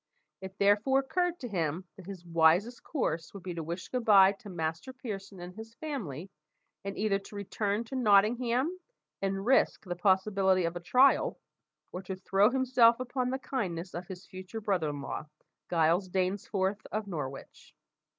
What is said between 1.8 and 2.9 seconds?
that his wisest